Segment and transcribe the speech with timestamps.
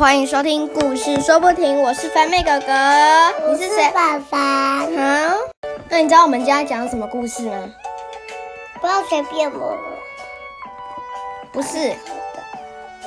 [0.00, 2.72] 欢迎收听故事说不停，我是番妹哥哥，
[3.50, 3.90] 你是谁？
[3.92, 5.36] 爸爸，好，
[5.90, 7.68] 那你知道我们家讲什么故事吗？
[8.80, 9.76] 不要随便摸。
[11.52, 11.92] 不是，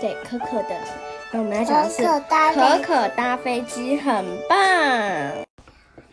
[0.00, 0.74] 对，可可的。
[1.30, 4.58] 那我们要讲的是可可搭飞可可搭飞机，很棒。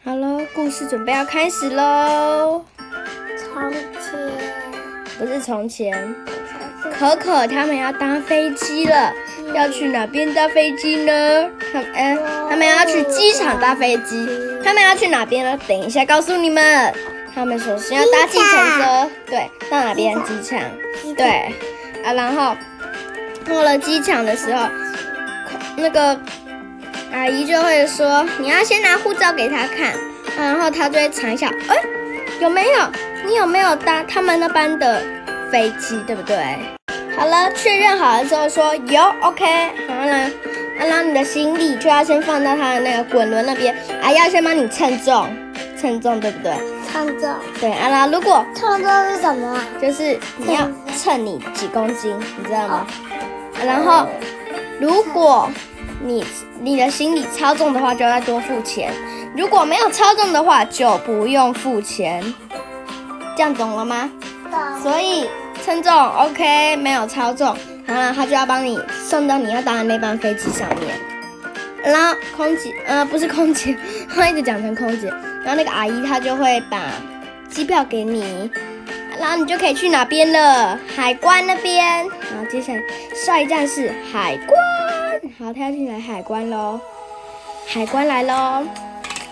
[0.05, 2.63] 好喽，故事准备要开始喽。
[3.35, 4.31] 从前，
[5.17, 6.15] 不是从前，
[6.99, 9.11] 可可他们要搭飞机了，
[9.53, 11.49] 要去哪边搭飞机呢？
[11.71, 12.17] 他们哎，
[12.49, 14.27] 他们要去机场搭飞机，
[14.63, 15.59] 他们要去哪边呢？
[15.67, 16.93] 等一下告诉你们。
[17.35, 20.15] 他们首先要搭计程车，对，到哪边？
[20.23, 20.59] 机场，
[21.15, 21.53] 对，
[22.03, 22.57] 啊，然后
[23.45, 24.67] 到了机场的时候，
[25.77, 26.19] 那个
[27.13, 29.93] 阿姨就会说，你要先拿护照给他看，
[30.35, 31.75] 然后他就会查一下，哎，
[32.39, 32.79] 有没有？
[33.23, 35.03] 你有没有搭他们那班的
[35.51, 36.76] 飞机，对不对？
[37.17, 39.43] 好了，确认好了之后说有，OK，
[39.87, 40.31] 然后呢，
[40.77, 45.27] 然后你的行李就要先放到他的那个滚轮那边，啊，要先帮你称重，
[45.81, 46.53] 称重，对不对？
[46.93, 47.29] 称重，
[47.59, 49.59] 对，啊啦，如果称重是什么？
[49.81, 52.85] 就是你要称你几公斤，你知道吗？
[53.65, 54.07] 然后
[54.79, 55.49] 如果
[56.03, 56.23] 你
[56.61, 58.91] 你的行李超重的话，就要多付钱；
[59.35, 62.23] 如果没有超重的话，就不用付钱。
[63.35, 64.09] 这样懂了吗？
[64.51, 65.27] 懂所以
[65.67, 67.53] 称重 OK，没有超重，
[67.85, 70.97] 然后他就要帮你送到你要搭的那班飞机上面。
[71.83, 73.77] 然后空姐，呃，不是空姐，
[74.15, 75.09] 我一直讲成空姐。
[75.43, 76.79] 然后那个阿姨她就会把
[77.49, 78.49] 机票给你，
[79.19, 80.79] 然后你就可以去哪边了？
[80.95, 81.85] 海关那边。
[81.85, 82.81] 然后接下来
[83.13, 84.57] 下一站是海关，
[85.37, 86.79] 好，他要进来海关喽。
[87.67, 88.65] 海关来喽，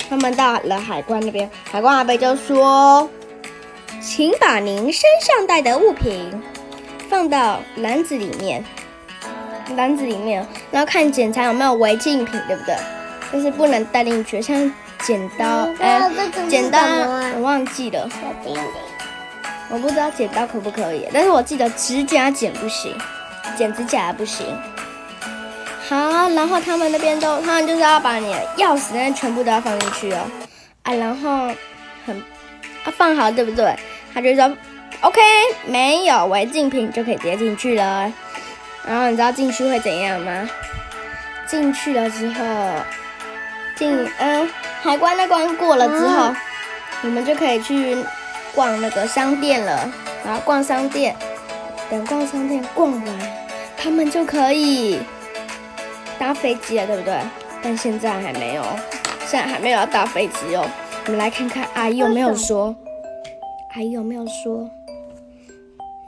[0.10, 3.10] 他们到了海关那边，海关阿伯就说
[4.06, 6.32] ：“请把您身上带的物品
[7.10, 8.64] 放到篮子里面，
[9.76, 12.78] 篮子里面，然后看检查有没有违禁品，对不对？
[13.34, 15.68] 就是不能带进去，像剪刀，
[16.48, 16.80] 剪刀
[17.34, 18.08] 我忘记了，
[19.72, 22.96] 我不知道剪刀可不可以，但是我记得指甲剪不行，
[23.58, 24.46] 剪指甲不行。
[25.90, 30.22] 好，然后他们那边都，他们就是要把你的钥匙那些全部都要放进去哦，
[30.84, 31.48] 啊，然后
[32.06, 32.16] 很
[32.84, 33.76] 啊放好对不对？
[34.16, 34.52] 他就说
[35.02, 35.22] OK，
[35.68, 38.12] 没有违禁品就可以直接进去了。
[38.88, 40.50] 然后你知道进去会怎样吗？
[41.46, 42.44] 进去了之后，
[43.76, 44.50] 进嗯
[44.82, 46.34] 海关那关过了之后，
[47.02, 47.98] 你们就可以去
[48.54, 49.92] 逛那个商店了。
[50.26, 51.16] 然后逛商店，
[51.90, 53.04] 等逛商店逛完，
[53.78, 55.00] 他们就可以
[56.18, 57.20] 搭飞机了，对不对？
[57.62, 58.64] 但现在还没有，
[59.28, 60.66] 现在还没有要搭飞机哦。
[61.06, 62.76] 我们来看看阿姨有没有说，
[63.76, 64.70] 阿姨有没有说？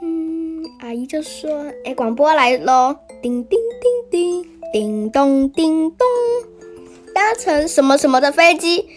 [0.00, 3.58] 嗯，阿姨就说：“哎，广播来喽，叮叮
[4.10, 6.06] 叮叮，叮咚叮咚，
[7.14, 8.88] 搭乘什么什么的飞机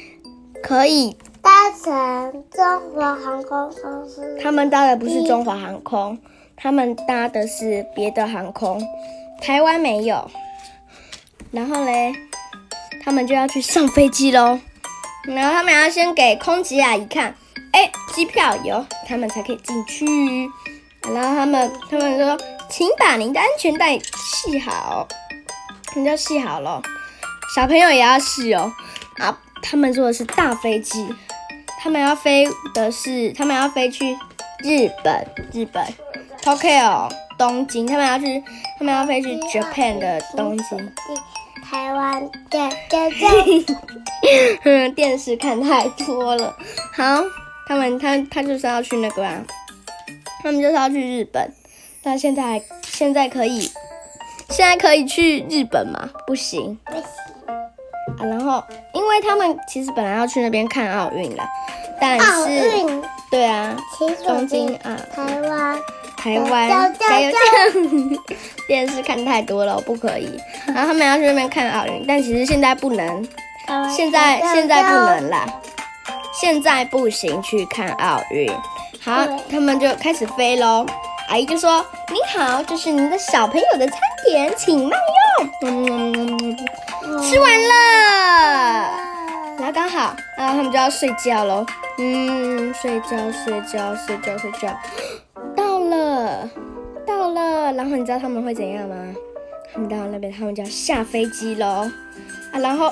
[0.64, 1.52] 可以搭
[1.84, 4.38] 乘中国航空公司。
[4.42, 6.18] 他们搭的不是中华航空，
[6.56, 8.82] 他们搭的是别的航空，
[9.42, 10.32] 台湾没有。
[11.52, 12.14] 然后嘞，
[13.04, 14.58] 他们就要去上飞机喽。
[15.26, 17.36] 然后他们要先给空姐阿姨看，
[17.74, 20.06] 哎，机票有，他们才可以进去。
[21.14, 22.38] 然后他们他们说，
[22.70, 25.08] 请把您的安全带系好，
[25.96, 26.82] 你就系好了。
[27.56, 28.72] 小朋友也要系哦。
[29.18, 31.08] 啊，他们坐的是大飞机，
[31.80, 34.18] 他们要飞的是，他们要飞去
[34.60, 35.84] 日本，日本
[36.42, 38.44] Tokyo 东京，他们要去，
[38.78, 40.92] 他们要飞去 Japan 的东京。
[41.70, 43.66] 台湾对对对，
[44.64, 46.56] 嗯， 电视看太多了。
[46.94, 47.24] 好，
[47.72, 49.42] 他们他他就是要去那个啊，
[50.44, 51.50] 他们就是要去日本。
[52.04, 53.72] 那现在还现在可以，
[54.50, 56.10] 现在可以去日本吗？
[56.28, 57.02] 不行不行，
[57.48, 57.56] 啊。
[58.20, 58.62] 然后，
[58.94, 61.48] 因为他们其实本来要去那边看奥运啦，
[61.98, 63.74] 但是运对啊，
[64.28, 65.80] 东京啊，台湾
[66.18, 68.22] 台湾加加油油！
[68.68, 70.38] 电视看太多了，不可以。
[70.68, 73.26] 然后他们要去那边看奥运，但其实现在不能，
[73.96, 75.48] 现在现在不能啦，
[76.42, 78.52] 现在不行去看奥运。
[79.00, 80.84] 好，他们就开始飞喽。
[81.30, 85.00] 阿姨就说：“您好，这是您的小朋友的餐点，请慢
[85.38, 86.58] 用。”嗯，
[87.22, 88.90] 吃完了。
[89.60, 91.64] 然后刚好，然后他们就要睡觉喽。
[92.00, 94.76] 嗯，睡觉，睡觉，睡觉，睡觉。
[95.56, 96.50] 到了，
[97.06, 97.72] 到了。
[97.74, 98.96] 然后你知道他们会怎样吗？
[99.72, 101.88] 他们到了那边，他们就要下飞机喽。
[102.52, 102.92] 啊，然后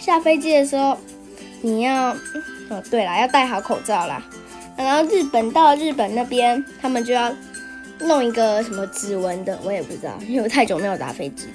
[0.00, 0.96] 下飞机的时候，
[1.62, 2.10] 你要，
[2.68, 4.22] 哦，对了，要戴好口罩啦。
[4.76, 7.32] 然后日本到日本那边，他们就要
[8.00, 11.52] 弄一个什么指纹的，我也不知道，因为我太久没有搭飞机了。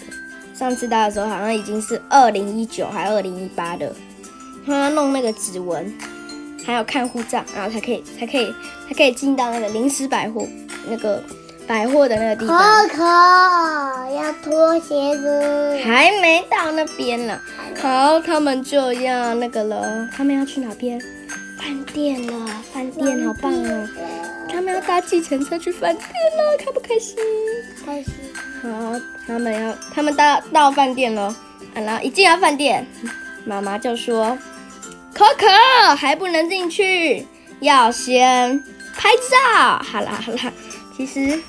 [0.54, 3.94] 上次到的时候好像已经是二零一九还二零一八的，
[4.66, 5.94] 他要弄那个指纹，
[6.66, 8.54] 还有看护照，然后才可以才可以
[8.88, 10.48] 才可以进到那个临时百货
[10.90, 11.22] 那个
[11.68, 12.88] 百货的那个地方。
[12.88, 13.04] 可可
[14.16, 17.40] 要脱鞋子，还没到那边呢。
[17.82, 20.08] 好，他们就要那个了。
[20.16, 21.00] 他们要去哪边？
[21.60, 22.48] 饭店了。
[22.74, 23.90] 饭店好棒哦！
[24.50, 27.18] 他们要搭计程车去饭店了，开不开心？
[27.86, 28.14] 开心
[28.62, 31.24] 好，他们要他们到到饭店了。
[31.74, 32.86] 啊，然后一进到饭店，
[33.46, 34.38] 妈妈就说
[35.14, 35.48] ：“可可
[35.96, 37.28] 还不能进去，
[37.60, 38.64] 要先
[38.96, 40.54] 拍照。”好啦好啦，
[40.96, 41.40] 其实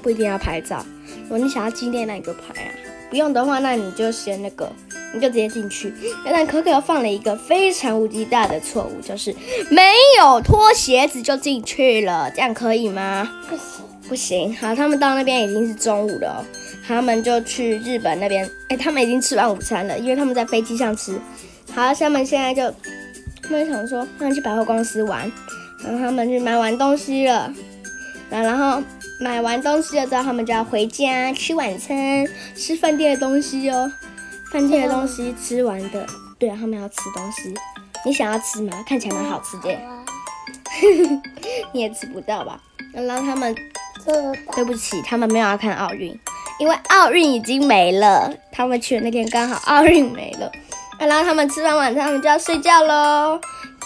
[0.00, 0.84] 不一定要拍照。
[1.24, 2.70] 如果你想要纪念，那你就拍啊。
[3.10, 4.70] 不用的话，那你就先那个，
[5.12, 5.92] 你就直接进去。
[6.24, 9.34] 但可可又犯了一个非常无敌大的错误，就是
[9.68, 9.82] 没
[10.18, 13.28] 有脱鞋子就进去了，这样可以吗？
[13.48, 16.38] 不行，不行，好，他们到那边已经是中午了哦，
[16.86, 21.18] 他们就去日本那边，哎，他们已经吃完午餐了，因为他们在飞机上吃。
[21.74, 22.72] 好，他们现在就，
[23.42, 25.30] 他们想说，他们去百货公司玩，
[25.82, 27.52] 然后他们去买完东西了，
[28.30, 28.80] 然然后
[29.20, 32.26] 买完东西了之后，他们就要回家吃晚餐，
[32.56, 33.92] 吃饭店的东西哦，
[34.50, 36.06] 饭店的东西吃完的，
[36.38, 37.54] 对啊，他们要吃东西，
[38.06, 38.82] 你想要吃吗？
[38.88, 39.68] 看起来蛮好吃的。
[39.68, 39.78] 耶，
[41.72, 42.58] 你也吃不到吧？
[42.94, 43.54] 然后他们
[44.06, 46.18] 这对不起，他们没有要看奥运，
[46.58, 48.32] 因为奥运已经没了。
[48.50, 50.50] 他们去的那天刚好奥运没了，
[50.98, 53.38] 啊然后他们吃完晚餐，他们就要睡觉喽。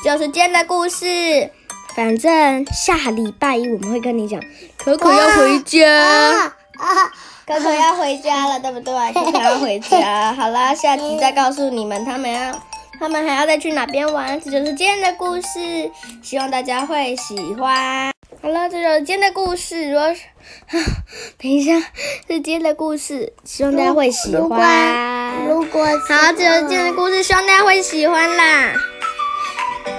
[0.05, 1.51] 就是今天的故事，
[1.97, 4.41] 反正下礼拜一我们会跟你讲，
[4.85, 6.53] 可可要回家！
[7.47, 8.93] 可可要回家了，对不对？
[9.13, 10.33] 可可要回家。
[10.33, 12.53] 好啦，下集再告诉你们他们要。
[13.01, 14.41] 他们还要再去哪边玩？
[14.41, 15.91] 这就是今天的故事，
[16.23, 18.13] 希望大家会喜欢。
[18.41, 19.91] 好了，这就是今天的故事。
[19.91, 20.23] 如果是，
[21.37, 21.77] 等一下，
[22.29, 25.45] 是今天的故事，希望大家会喜如果欢。
[25.49, 28.73] 如果好，这就是今天的故事，希望大家会喜欢啦。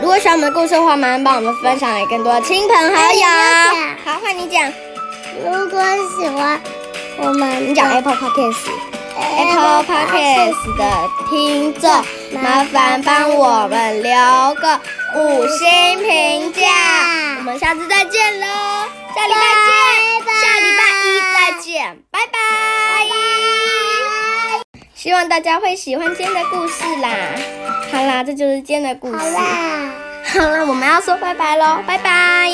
[0.02, 3.22] 如果喜欢我们的故事的话，麻烦帮我们分享给更多的亲朋好友。
[4.06, 4.72] 好，换你讲，
[5.44, 5.82] 如果
[6.18, 6.62] 喜欢
[7.18, 8.70] 我们你讲 Apple Podcast。
[9.18, 11.90] Apple Podcast 的听众，
[12.42, 14.12] 麻烦帮我们留
[14.56, 14.78] 个
[15.16, 16.62] 五星评价。
[17.38, 18.46] 我们下次再见喽，
[19.16, 23.65] 下礼拜见，拜拜下礼拜一再见，拜拜。
[25.06, 27.10] 希望大家会喜欢今天的故事啦。
[27.92, 29.18] 好啦，这就是今天的故事。
[29.19, 29.94] 好啦。
[30.24, 32.50] 好啦，我们要说拜拜喽，拜拜。